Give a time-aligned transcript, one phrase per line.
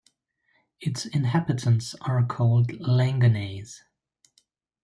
[0.79, 3.83] Its inhabitants are called "Langonnais".